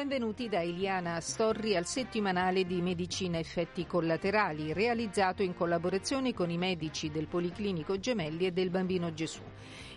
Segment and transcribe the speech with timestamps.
[0.00, 6.56] Benvenuti da Eliana Storri al settimanale di Medicina Effetti Collaterali, realizzato in collaborazione con i
[6.56, 9.42] medici del Policlinico Gemelli e del Bambino Gesù.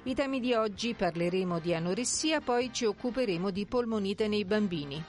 [0.03, 5.01] I temi di oggi parleremo di anoressia, poi ci occuperemo di polmonite nei bambini.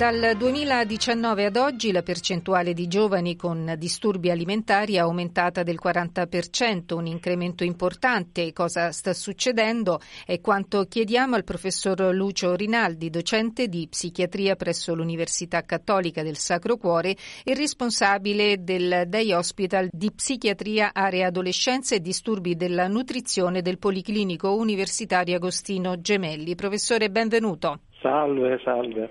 [0.00, 6.94] Dal 2019 ad oggi la percentuale di giovani con disturbi alimentari è aumentata del 40%,
[6.94, 8.50] un incremento importante.
[8.54, 10.00] Cosa sta succedendo?
[10.24, 16.78] È quanto chiediamo al professor Lucio Rinaldi, docente di psichiatria presso l'Università Cattolica del Sacro
[16.78, 23.76] Cuore e responsabile del Day Hospital di psichiatria area adolescenza e disturbi della nutrizione del
[23.76, 26.54] Policlinico Universitario Agostino Gemelli.
[26.54, 27.80] Professore, benvenuto.
[28.00, 29.10] Salve, salve.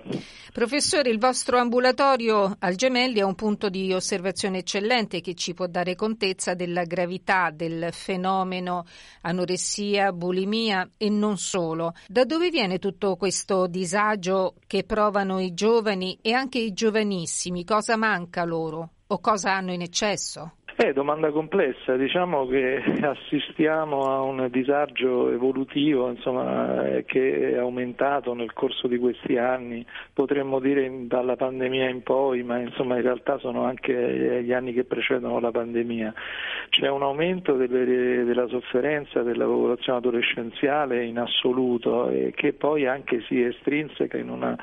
[0.52, 5.66] Professore, il vostro ambulatorio al Gemelli è un punto di osservazione eccellente che ci può
[5.68, 8.84] dare contezza della gravità del fenomeno
[9.22, 11.92] anoressia, bulimia e non solo.
[12.08, 17.64] Da dove viene tutto questo disagio che provano i giovani e anche i giovanissimi?
[17.64, 20.54] Cosa manca loro o cosa hanno in eccesso?
[20.82, 28.32] Eh, domanda complessa, diciamo che assistiamo a un disagio evolutivo insomma, eh, che è aumentato
[28.32, 33.36] nel corso di questi anni, potremmo dire dalla pandemia in poi, ma insomma in realtà
[33.40, 36.14] sono anche gli anni che precedono la pandemia.
[36.70, 43.20] C'è un aumento delle, della sofferenza della popolazione adolescenziale in assoluto e che poi anche
[43.28, 44.56] si estrinseca in un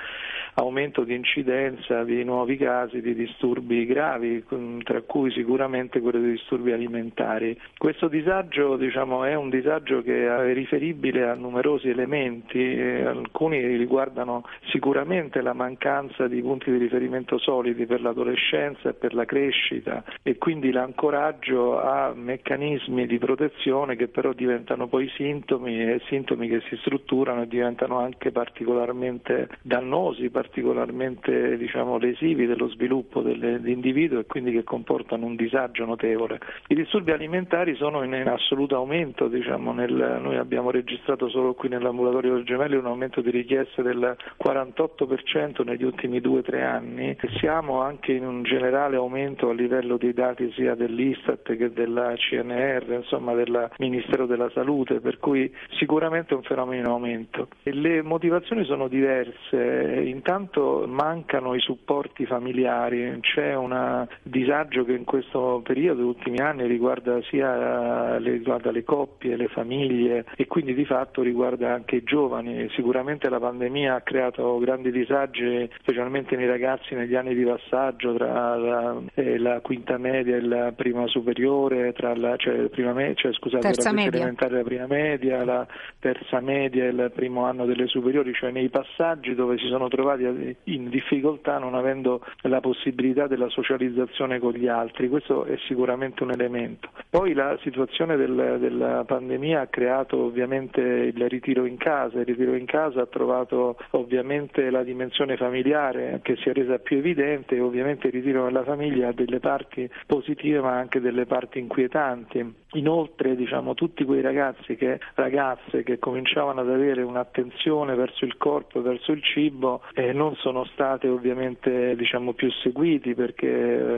[0.56, 4.44] aumento di incidenza di nuovi casi di disturbi gravi,
[4.84, 7.60] tra cui sicuramente quello dei disturbi alimentari.
[7.78, 15.42] Questo disagio diciamo, è un disagio che è riferibile a numerosi elementi, alcuni riguardano sicuramente
[15.42, 20.72] la mancanza di punti di riferimento solidi per l'adolescenza e per la crescita e quindi
[20.72, 27.42] l'ancoraggio a meccanismi di protezione che però diventano poi sintomi e sintomi che si strutturano
[27.42, 35.26] e diventano anche particolarmente dannosi, particolarmente diciamo, lesivi dello sviluppo dell'individuo e quindi che comportano
[35.26, 36.40] un disagio notevole.
[36.68, 41.70] I disturbi alimentari sono in, in assoluto aumento, diciamo, nel, noi abbiamo registrato solo qui
[41.70, 47.18] nell'ambulatorio del Gemelli un aumento di richieste del 48% negli ultimi due o tre anni
[47.20, 52.14] e siamo anche in un generale aumento a livello dei dati sia dell'Istat che della
[52.16, 57.48] CNR, insomma del Ministero della Salute, per cui sicuramente è un fenomeno in aumento.
[57.64, 65.06] E le motivazioni sono diverse, intanto mancano i supporti familiari, c'è un disagio che in
[65.08, 70.74] questo periodo, negli ultimi anni, riguarda sia le, riguarda le coppie, le famiglie e quindi
[70.74, 72.70] di fatto riguarda anche i giovani.
[72.72, 78.56] Sicuramente la pandemia ha creato grandi disagi, specialmente nei ragazzi negli anni di passaggio tra
[78.56, 83.34] la, eh, la quinta media e la prima superiore, tra la, cioè, prima me, cioè,
[83.34, 85.68] scusate, terza la elementare e la prima media, la
[86.00, 90.56] terza media e il primo anno delle superiori, cioè nei passaggi dove si sono trovati
[90.64, 96.32] in difficoltà non avendo la possibilità della socializzazione con gli altri, questo è sicuramente un
[96.32, 96.90] elemento.
[97.10, 102.56] Poi la situazione del, della pandemia ha creato ovviamente il ritiro in casa, il ritiro
[102.56, 107.62] in casa ha trovato ovviamente la dimensione familiare che si è resa più evidente e
[107.62, 112.66] ovviamente il ritiro nella famiglia ha delle parti positive ma anche delle parti inquietanti.
[112.74, 118.82] Inoltre diciamo, tutti quei ragazzi che, ragazze che cominciavano ad avere un'attenzione verso il corpo,
[118.82, 123.48] verso il cibo, eh, non sono state ovviamente diciamo, più seguiti perché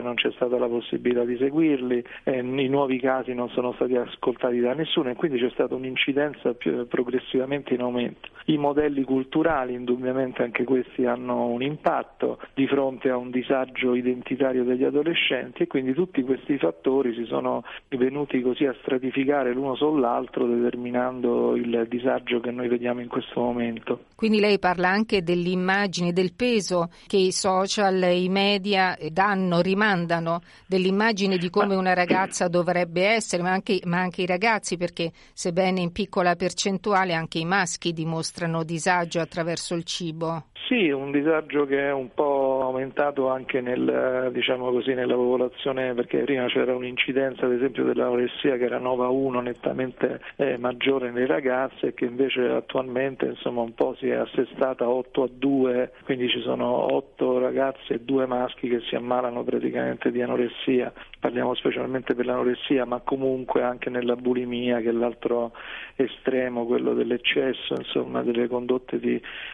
[0.02, 4.58] non c'è stata la possibilità di seguirli, eh, i nuovi casi non sono stati ascoltati
[4.60, 8.28] da nessuno e quindi c'è stata un'incidenza più, progressivamente in aumento.
[8.46, 14.64] I modelli culturali indubbiamente anche questi hanno un impatto di fronte a un disagio identitario
[14.64, 20.46] degli adolescenti e quindi tutti questi fattori si sono venuti così a stratificare l'uno sull'altro
[20.46, 24.04] determinando il disagio che noi vediamo in questo momento.
[24.16, 31.36] Quindi lei parla anche dell'immagine, del peso che i social, i media danno, rimandano dell'immagine
[31.36, 35.92] di come una ragazza dovrebbe essere, ma anche, ma anche i ragazzi, perché sebbene in
[35.92, 40.44] piccola percentuale anche i maschi dimostrano disagio attraverso il cibo.
[40.66, 46.18] Sì, un disagio che è un po' aumentato anche nel, diciamo così, nella popolazione perché
[46.18, 51.26] prima c'era un'incidenza ad esempio dell'anoressia che era 9 a 1 nettamente eh, maggiore nei
[51.26, 56.28] ragazzi e che invece attualmente insomma, un po' si è assestata 8 a 2, quindi
[56.28, 62.14] ci sono 8 ragazzi e 2 maschi che si ammalano praticamente di anoressia, parliamo specialmente
[62.14, 65.50] per l'anoressia ma comunque anche nella bulimia che è l'altro
[65.96, 69.00] estremo, quello dell'eccesso, insomma delle condotte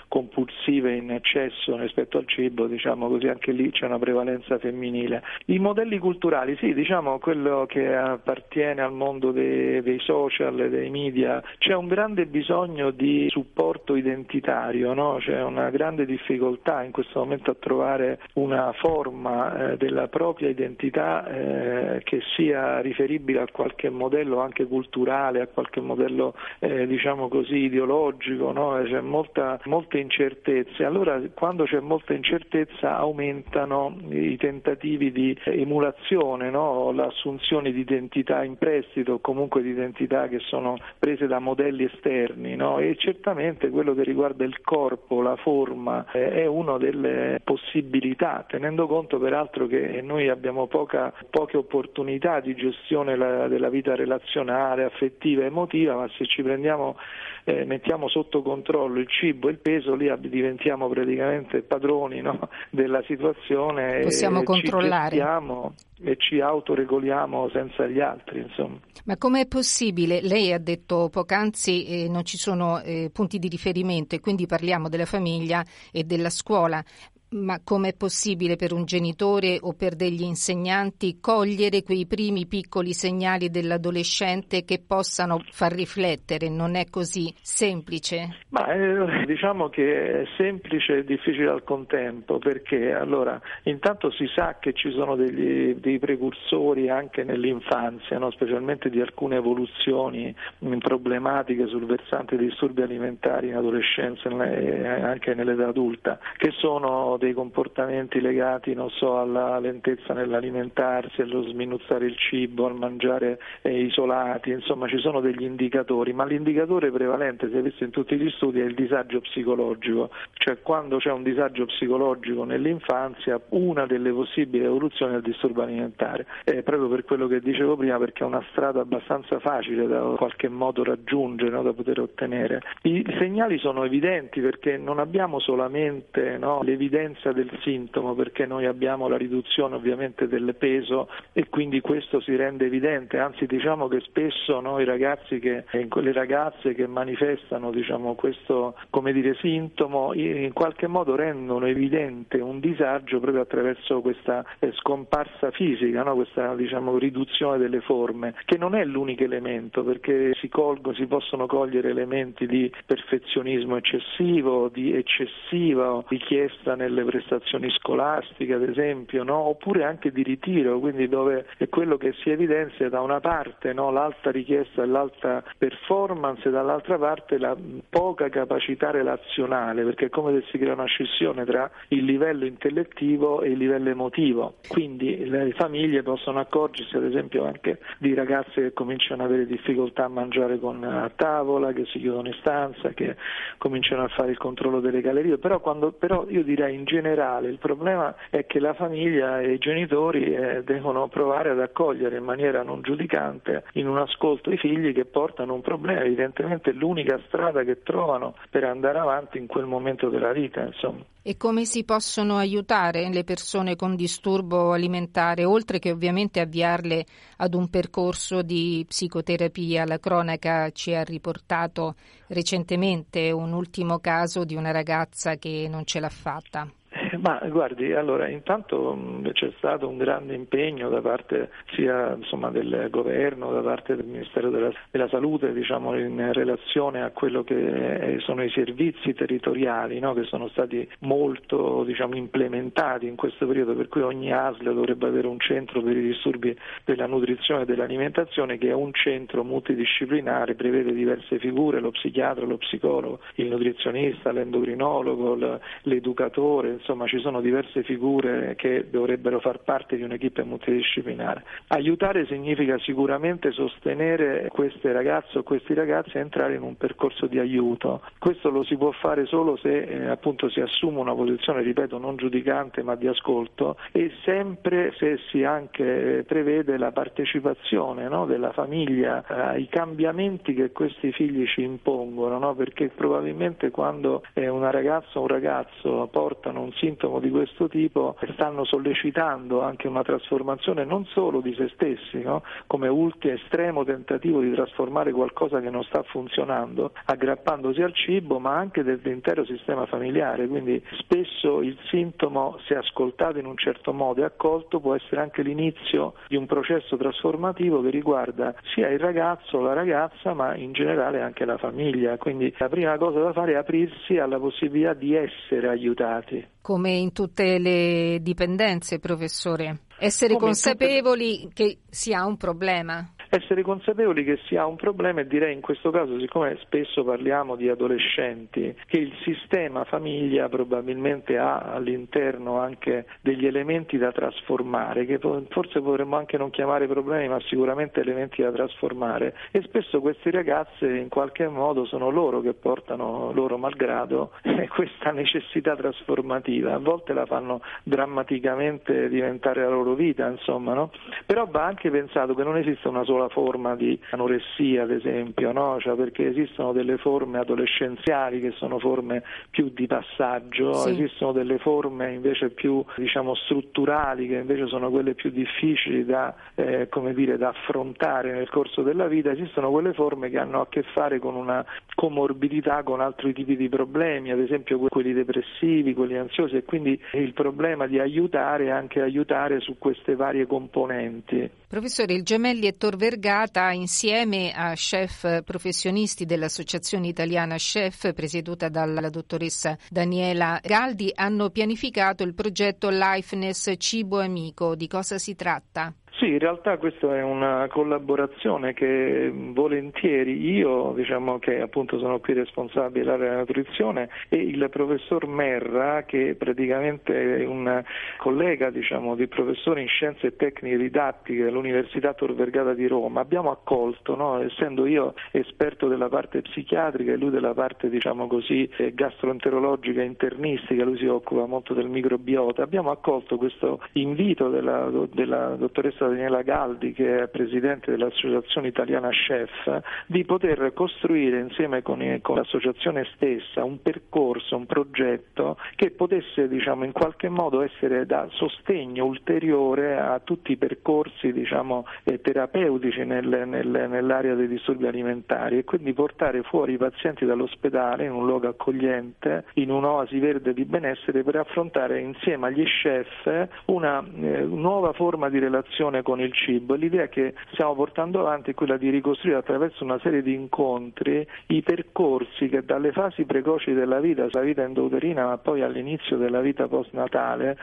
[0.08, 5.22] compulsive in eccesso rispetto al cibo, diciamo così anche lì c'è una prevalenza femminile.
[5.46, 11.42] I modelli culturali, sì, diciamo quello che appartiene al mondo dei, dei social, dei media,
[11.58, 15.18] c'è un grande bisogno di supporto identitario, no?
[15.20, 21.26] c'è una grande difficoltà in questo momento a trovare una forma eh, della propria identità
[21.26, 27.64] eh, che sia riferibile a qualche modello anche culturale, a qualche modello eh, diciamo così
[27.64, 28.80] ideologico, no?
[28.84, 30.84] c'è molta, molte incertezze.
[30.86, 36.92] Allora quando c'è molta incertezza aumentano i tentativi di emulazione, no?
[36.92, 42.78] l'assunzione di identità in prestito, comunque di identità che sono prese da modelli esterni no?
[42.78, 48.86] e certamente quello che riguarda il corpo, la forma, eh, è una delle possibilità, tenendo
[48.86, 55.44] conto peraltro che noi abbiamo poca, poche opportunità di gestione la, della vita relazionale, affettiva
[55.44, 56.96] emotiva, ma se ci prendiamo,
[57.44, 62.48] eh, mettiamo sotto controllo il cibo e il peso, lì diventiamo praticamente padroni no?
[62.70, 65.16] della situazione Possiamo e controllare.
[65.16, 68.40] ci e ci autoregoliamo senza gli altri.
[68.40, 68.78] Insomma.
[69.04, 70.20] Ma com'è possibile?
[70.20, 74.88] Lei ha detto poc'anzi eh, non ci sono eh, punti di riferimento e quindi parliamo
[74.88, 76.82] della famiglia e della scuola.
[77.28, 83.50] Ma com'è possibile per un genitore o per degli insegnanti cogliere quei primi piccoli segnali
[83.50, 86.48] dell'adolescente che possano far riflettere?
[86.48, 88.44] Non è così semplice?
[88.50, 94.58] Ma, eh, diciamo che è semplice e difficile al contempo perché allora intanto si sa
[94.60, 98.30] che ci sono degli, dei precursori anche nell'infanzia, no?
[98.30, 100.32] specialmente di alcune evoluzioni
[100.78, 107.32] problematiche sul versante dei disturbi alimentari in adolescenza e anche nell'età adulta, che sono dei
[107.32, 114.50] comportamenti legati non so, alla lentezza nell'alimentarsi, allo sminuzzare il cibo, al mangiare eh, isolati,
[114.50, 118.60] insomma ci sono degli indicatori, ma l'indicatore prevalente, si è visto in tutti gli studi,
[118.60, 125.14] è il disagio psicologico, cioè quando c'è un disagio psicologico nell'infanzia una delle possibili evoluzioni
[125.14, 128.80] è il disturbo alimentare, è proprio per quello che dicevo prima perché è una strada
[128.80, 132.60] abbastanza facile da qualche modo raggiungere, no, da poter ottenere.
[132.82, 138.66] I segnali sono evidenti perché non abbiamo solamente no, l'evidenza prevalenza del sintomo perché noi
[138.66, 144.00] abbiamo la riduzione ovviamente del peso e quindi questo si rende evidente, anzi diciamo che
[144.00, 148.74] spesso noi ragazzi che, le ragazze che manifestano diciamo, questo
[149.12, 156.02] dire, sintomo in qualche modo rendono evidente un disagio proprio attraverso questa eh, scomparsa fisica,
[156.02, 156.14] no?
[156.14, 161.46] questa diciamo, riduzione delle forme, che non è l'unico elemento perché si, colgo, si possono
[161.46, 169.36] cogliere elementi di perfezionismo eccessivo, di eccessiva richiesta nel delle prestazioni scolastiche, ad esempio, no?
[169.36, 173.90] oppure anche di ritiro, quindi dove è quello che si evidenzia da una parte no?
[173.90, 177.56] l'alta richiesta e l'alta performance e dall'altra parte la
[177.88, 183.42] poca capacità relazionale, perché è come se si crea una scissione tra il livello intellettivo
[183.42, 184.54] e il livello emotivo.
[184.68, 190.04] Quindi le famiglie possono accorgersi ad esempio anche di ragazze che cominciano ad avere difficoltà
[190.04, 193.16] a mangiare con a tavola, che si chiudono in stanza, che
[193.58, 197.58] cominciano a fare il controllo delle gallerie, però, quando, però io direi in generale, il
[197.58, 202.62] problema è che la famiglia e i genitori eh, devono provare ad accogliere in maniera
[202.62, 207.62] non giudicante in un ascolto i figli che portano un problema, evidentemente è l'unica strada
[207.64, 210.62] che trovano per andare avanti in quel momento della vita.
[210.62, 211.04] Insomma.
[211.28, 217.04] E come si possono aiutare le persone con disturbo alimentare, oltre che ovviamente avviarle
[217.38, 219.84] ad un percorso di psicoterapia?
[219.86, 221.96] La cronaca ci ha riportato
[222.28, 226.70] recentemente un ultimo caso di una ragazza che non ce l'ha fatta.
[227.20, 232.88] Ma guardi, allora intanto mh, c'è stato un grande impegno da parte sia insomma, del
[232.90, 238.42] governo, da parte del Ministero della, della Salute diciamo, in relazione a quello che sono
[238.42, 240.14] i servizi territoriali no?
[240.14, 245.26] che sono stati molto diciamo, implementati in questo periodo, per cui ogni ASL dovrebbe avere
[245.26, 250.92] un centro per i disturbi della nutrizione e dell'alimentazione che è un centro multidisciplinare, prevede
[250.92, 257.82] diverse figure, lo psichiatra, lo psicologo, il nutrizionista, l'endocrinologo, l'educatore, insomma insomma ci sono diverse
[257.82, 261.44] figure che dovrebbero far parte di un'equipe multidisciplinare.
[261.68, 267.38] Aiutare significa sicuramente sostenere queste ragazze o questi ragazzi a entrare in un percorso di
[267.38, 268.00] aiuto.
[268.18, 272.16] Questo lo si può fare solo se eh, appunto si assume una posizione, ripeto, non
[272.16, 279.24] giudicante ma di ascolto e sempre se si anche prevede la partecipazione no, della famiglia
[279.26, 282.54] ai cambiamenti che questi figli ci impongono, no?
[282.54, 288.64] perché probabilmente quando una ragazza o un ragazzo portano un sintomo di questo tipo stanno
[288.64, 292.42] sollecitando anche una trasformazione non solo di se stessi, no?
[292.66, 298.56] come ultimo estremo tentativo di trasformare qualcosa che non sta funzionando, aggrappandosi al cibo, ma
[298.56, 300.46] anche dell'intero sistema familiare.
[300.46, 305.42] Quindi spesso il sintomo, se ascoltato in un certo modo e accolto, può essere anche
[305.42, 311.20] l'inizio di un processo trasformativo che riguarda sia il ragazzo la ragazza, ma in generale
[311.20, 312.16] anche la famiglia.
[312.18, 316.54] Quindi la prima cosa da fare è aprirsi alla possibilità di essere aiutati.
[316.76, 319.84] Come in tutte le dipendenze, professore.
[319.98, 321.54] Essere Come consapevoli tutte...
[321.54, 325.60] che si ha un problema essere consapevoli che si ha un problema e direi in
[325.60, 333.06] questo caso, siccome spesso parliamo di adolescenti, che il sistema famiglia probabilmente ha all'interno anche
[333.20, 338.50] degli elementi da trasformare, che forse potremmo anche non chiamare problemi, ma sicuramente elementi da
[338.50, 344.32] trasformare e spesso questi ragazzi in qualche modo sono loro che portano, loro malgrado,
[344.74, 350.90] questa necessità trasformativa, a volte la fanno drammaticamente diventare la loro vita, insomma, no?
[351.24, 355.78] però va anche pensato che non esiste una sola forma di anoressia, ad esempio, no?
[355.80, 360.90] cioè perché esistono delle forme adolescenziali che sono forme più di passaggio, sì.
[360.90, 366.88] esistono delle forme invece più diciamo, strutturali che invece sono quelle più difficili da, eh,
[367.14, 371.18] dire, da affrontare nel corso della vita, esistono quelle forme che hanno a che fare
[371.18, 371.64] con una
[371.94, 377.32] comorbidità con altri tipi di problemi, ad esempio quelli depressivi, quelli ansiosi e quindi il
[377.32, 381.50] problema di aiutare è anche aiutare su queste varie componenti.
[381.68, 389.08] Professore, il Gemelli e Tor Vergata insieme a chef professionisti dell'Associazione Italiana Chef presieduta dalla
[389.10, 394.74] dottoressa Daniela Galdi hanno pianificato il progetto Lifeness Cibo Amico.
[394.74, 395.94] Di cosa si tratta?
[396.18, 402.32] Sì, in realtà questa è una collaborazione che volentieri io, diciamo che appunto sono qui
[402.32, 407.84] responsabile dell'area della nutrizione e il professor Merra, che praticamente è un
[408.16, 413.50] collega diciamo, di professore in scienze e tecniche didattiche dell'Università Tor Vergata di Roma, abbiamo
[413.50, 414.40] accolto, no?
[414.40, 420.82] essendo io esperto della parte psichiatrica e lui della parte diciamo così, gastroenterologica e internistica,
[420.82, 426.92] lui si occupa molto del microbiota, abbiamo accolto questo invito della, della dottoressa Daniela Galdi,
[426.92, 433.80] che è presidente dell'Associazione Italiana Chef, di poter costruire insieme con, con l'associazione stessa un
[433.82, 440.52] percorso, un progetto che potesse diciamo, in qualche modo essere da sostegno ulteriore a tutti
[440.52, 446.74] i percorsi diciamo, eh, terapeutici nel, nel, nell'area dei disturbi alimentari e quindi portare fuori
[446.74, 452.46] i pazienti dall'ospedale in un luogo accogliente, in un'oasi verde di benessere per affrontare insieme
[452.46, 456.74] agli chef una eh, nuova forma di relazione relazione con il cibo.
[456.74, 461.62] L'idea che stiamo portando avanti è quella di ricostruire attraverso una serie di incontri i
[461.62, 466.68] percorsi che dalle fasi precoci della vita, la vita endouterina, ma poi all'inizio della vita
[466.68, 467.56] postnatale,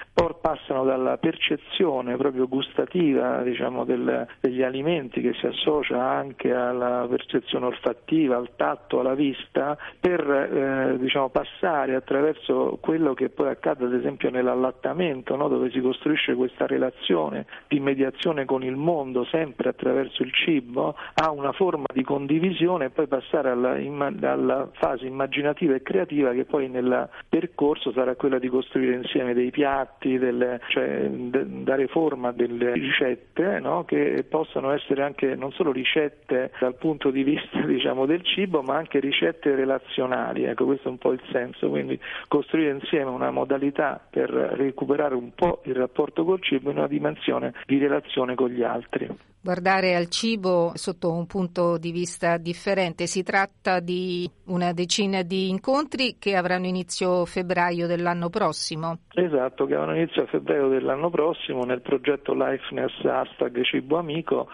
[0.44, 7.68] passano dalla percezione proprio gustativa diciamo, del, degli alimenti che si associa anche alla percezione
[7.68, 13.94] olfattiva, al tatto, alla vista, per eh, diciamo, passare attraverso quello che poi accade ad
[13.94, 15.48] esempio nell'allattamento, no?
[15.48, 20.96] dove si costruisce questa relazione di mediazione relazione con il mondo sempre attraverso il cibo
[21.16, 23.76] a una forma di condivisione e poi passare alla,
[24.22, 29.52] alla fase immaginativa e creativa che poi nel percorso sarà quella di costruire insieme dei
[29.52, 33.84] piatti, delle, cioè d- dare forma a delle ricette no?
[33.84, 38.76] che possano essere anche non solo ricette dal punto di vista diciamo, del cibo ma
[38.76, 44.00] anche ricette relazionali, ecco questo è un po' il senso, quindi costruire insieme una modalità
[44.10, 48.50] per recuperare un po' il rapporto col cibo in una dimensione di relazione relazione con
[48.50, 49.10] gli altri.
[49.44, 55.50] Guardare al cibo sotto un punto di vista differente, si tratta di una decina di
[55.50, 59.00] incontri che avranno inizio febbraio dell'anno prossimo.
[59.14, 64.48] Esatto, che avranno inizio a febbraio dell'anno prossimo nel progetto Lifeness Hashtag Cibo Amico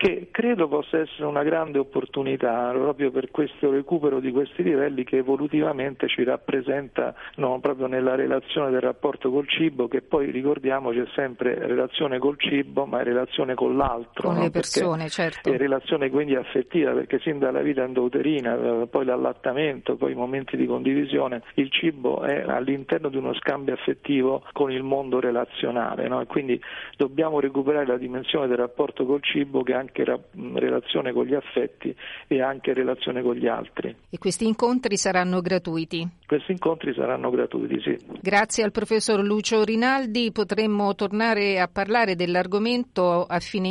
[0.00, 5.18] che credo possa essere una grande opportunità proprio per questo recupero di questi livelli che
[5.18, 11.06] evolutivamente ci rappresenta no, proprio nella relazione del rapporto col cibo che poi ricordiamoci è
[11.14, 14.29] sempre relazione col cibo ma è relazione con l'altro.
[14.30, 14.44] Con no?
[14.44, 15.52] le persone, perché certo.
[15.52, 20.56] È relazione quindi affettiva, perché sin dalla vita endouterina, eh, poi l'allattamento, poi i momenti
[20.56, 26.20] di condivisione, il cibo è all'interno di uno scambio affettivo con il mondo relazionale, no?
[26.20, 26.60] e quindi
[26.96, 30.18] dobbiamo recuperare la dimensione del rapporto col cibo che è anche ra-
[30.54, 31.94] relazione con gli affetti
[32.26, 33.94] e anche relazione con gli altri.
[34.08, 36.08] E questi incontri saranno gratuiti?
[36.26, 37.98] Questi incontri saranno gratuiti, sì.
[38.20, 43.68] Grazie al professor Lucio Rinaldi potremmo tornare a parlare dell'argomento a fine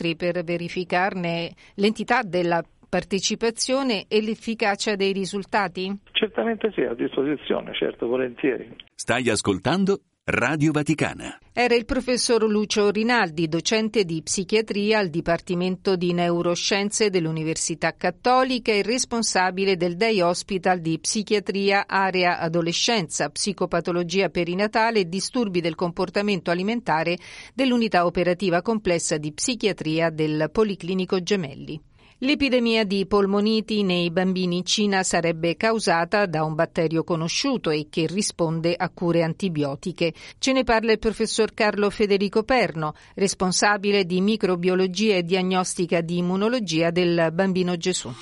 [0.00, 6.00] incontri per verificarne l'entità della partecipazione e l'efficacia dei risultati?
[6.12, 8.74] Certamente sì, a disposizione, certo, volentieri.
[8.94, 11.38] Stai ascoltando Radio Vaticana.
[11.52, 18.82] Era il professor Lucio Rinaldi, docente di psichiatria al Dipartimento di Neuroscienze dell'Università Cattolica e
[18.82, 27.18] responsabile del Day Hospital di Psichiatria Area Adolescenza, Psicopatologia perinatale e disturbi del comportamento alimentare
[27.52, 31.89] dell'Unità Operativa Complessa di Psichiatria del Policlinico Gemelli.
[32.22, 38.06] L'epidemia di polmoniti nei bambini in Cina sarebbe causata da un batterio conosciuto e che
[38.06, 40.12] risponde a cure antibiotiche.
[40.36, 46.90] Ce ne parla il professor Carlo Federico Perno, responsabile di microbiologia e diagnostica di immunologia
[46.90, 48.12] del Bambino Gesù.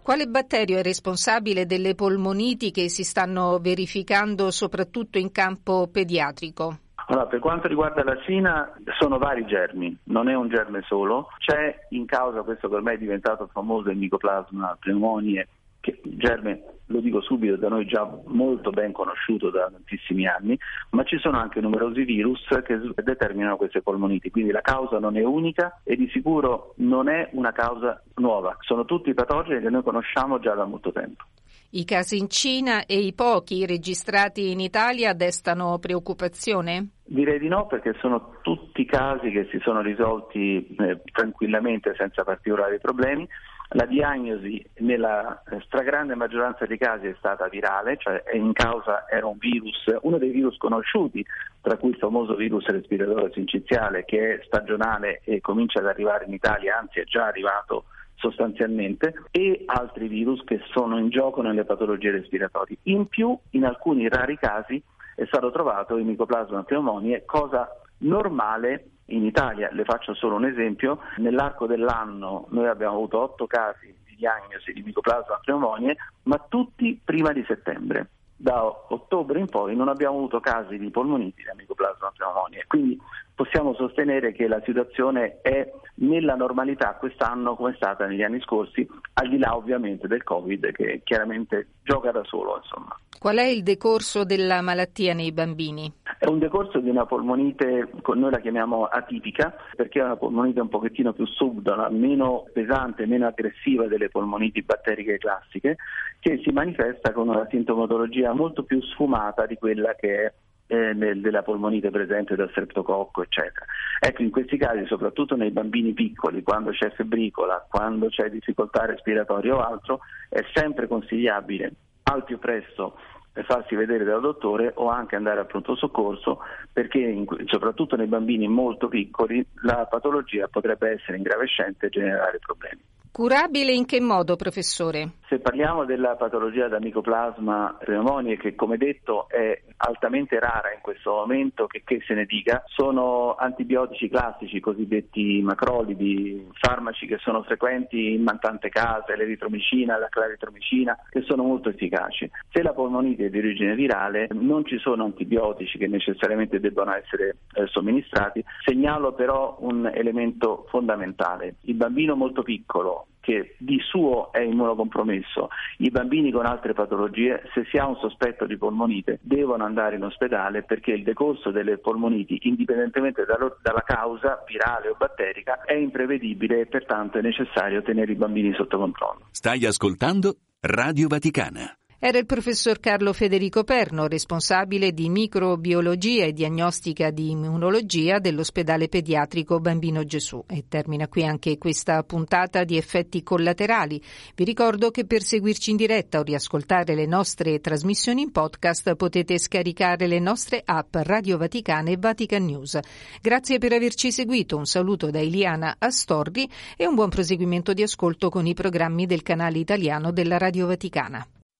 [0.00, 6.78] Quale batterio è responsabile delle polmoniti che si stanno verificando soprattutto in campo pediatrico?
[7.10, 11.26] Allora, per quanto riguarda la Cina, sono vari germi, non è un germe solo.
[11.38, 15.48] C'è in causa questo che ormai è diventato famoso il micoplasma pneumonie,
[15.80, 20.56] che germe, lo dico subito, da noi già molto ben conosciuto da tantissimi anni,
[20.90, 25.24] ma ci sono anche numerosi virus che determinano queste polmoniti, quindi la causa non è
[25.24, 30.38] unica e di sicuro non è una causa nuova, sono tutti patogeni che noi conosciamo
[30.38, 31.24] già da molto tempo.
[31.72, 36.99] I casi in Cina e i pochi registrati in Italia destano preoccupazione?
[37.12, 42.78] Direi di no perché sono tutti casi che si sono risolti eh, tranquillamente senza particolari
[42.78, 43.28] problemi.
[43.70, 49.38] La diagnosi nella stragrande maggioranza dei casi è stata virale, cioè in causa era un
[49.38, 51.26] virus, uno dei virus conosciuti,
[51.60, 56.32] tra cui il famoso virus respiratore sinciziale che è stagionale e comincia ad arrivare in
[56.32, 62.12] Italia, anzi è già arrivato sostanzialmente, e altri virus che sono in gioco nelle patologie
[62.12, 62.76] respiratorie.
[62.84, 64.80] In più, in alcuni rari casi,
[65.20, 69.68] è stato trovato il micoplasma pneumonie, cosa normale in Italia.
[69.70, 74.80] Le faccio solo un esempio, nell'arco dell'anno noi abbiamo avuto otto casi di diagnosi di
[74.82, 78.08] micoplasma pneumonie, ma tutti prima di settembre.
[78.34, 82.98] Da ottobre in poi non abbiamo avuto casi di polmoniti da micoplasma pneumonie, quindi
[83.40, 88.86] possiamo sostenere che la situazione è nella normalità quest'anno come è stata negli anni scorsi,
[89.14, 92.60] al di là ovviamente del Covid che chiaramente gioca da solo.
[92.62, 92.94] Insomma.
[93.18, 95.90] Qual è il decorso della malattia nei bambini?
[96.18, 100.68] È un decorso di una polmonite, noi la chiamiamo atipica, perché è una polmonite un
[100.68, 105.76] pochettino più subdola, meno pesante, meno aggressiva delle polmoniti batteriche classiche,
[106.18, 110.32] che si manifesta con una sintomatologia molto più sfumata di quella che è
[110.70, 113.66] eh, nel, della polmonite presente dal streptococco, eccetera.
[113.98, 119.56] Ecco, in questi casi, soprattutto nei bambini piccoli, quando c'è febbricola, quando c'è difficoltà respiratoria
[119.56, 121.72] o altro, è sempre consigliabile
[122.04, 122.96] al più presto
[123.44, 126.40] farsi vedere dal dottore o anche andare al pronto soccorso
[126.72, 132.80] perché in, soprattutto nei bambini molto piccoli la patologia potrebbe essere ingravescente e generare problemi.
[133.12, 135.18] Curabile in che modo, professore?
[135.28, 141.10] Se parliamo della patologia da micoplasma pneumonie, che come detto è altamente rara in questo
[141.10, 148.14] momento, che, che se ne dica, sono antibiotici classici, cosiddetti macrolidi, farmaci che sono frequenti
[148.14, 152.30] in tante case, l'eritromicina, la claritromicina, che sono molto efficaci.
[152.50, 157.36] Se la polmonite è di origine virale, non ci sono antibiotici che necessariamente debbano essere
[157.54, 158.42] eh, somministrati.
[158.64, 161.56] Segnalo però un elemento fondamentale.
[161.62, 167.66] Il bambino molto piccolo che di suo è immunocompromesso, i bambini con altre patologie, se
[167.70, 172.38] si ha un sospetto di polmonite, devono andare in ospedale perché il decorso delle polmoniti,
[172.42, 178.54] indipendentemente dalla causa virale o batterica, è imprevedibile e pertanto è necessario tenere i bambini
[178.54, 179.28] sotto controllo.
[179.30, 181.74] Stai ascoltando Radio Vaticana.
[182.02, 189.60] Era il professor Carlo Federico Perno, responsabile di microbiologia e diagnostica di immunologia dell'ospedale pediatrico
[189.60, 190.42] Bambino Gesù.
[190.46, 194.02] E termina qui anche questa puntata di effetti collaterali.
[194.34, 199.36] Vi ricordo che per seguirci in diretta o riascoltare le nostre trasmissioni in podcast potete
[199.36, 202.78] scaricare le nostre app Radio Vaticana e Vatican News.
[203.20, 204.56] Grazie per averci seguito.
[204.56, 209.20] Un saluto da Eliana Astorri e un buon proseguimento di ascolto con i programmi del
[209.20, 211.28] canale italiano della Radio Vaticana.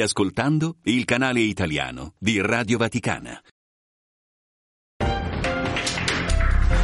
[0.00, 3.40] Ascoltando il canale italiano di Radio Vaticana.